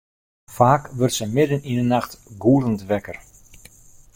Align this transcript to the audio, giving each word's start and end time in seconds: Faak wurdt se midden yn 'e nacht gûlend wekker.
Faak 0.55 0.83
wurdt 0.97 1.17
se 1.19 1.25
midden 1.37 1.63
yn 1.71 1.77
'e 1.81 1.85
nacht 1.93 2.13
gûlend 2.41 2.81
wekker. 2.89 3.17